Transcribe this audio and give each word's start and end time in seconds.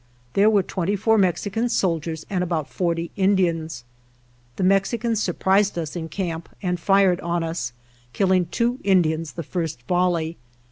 There 0.33 0.49
were 0.49 0.63
twenty 0.63 0.95
four 0.95 1.19
Mexican 1.19 1.69
soldiers 1.69 2.25
and 2.27 2.43
about 2.43 2.67
forty 2.67 3.11
Indians. 3.15 3.83
The 4.55 4.63
Mexicans 4.63 5.21
sur 5.21 5.33
prised 5.33 5.77
us 5.77 5.95
in 5.95 6.09
camp 6.09 6.49
and 6.63 6.79
fired 6.79 7.19
on 7.21 7.43
us, 7.43 7.71
killing 8.11 8.47
two 8.47 8.79
Indians 8.83 9.33
the 9.33 9.43
first 9.43 9.83
volley. 9.83 10.37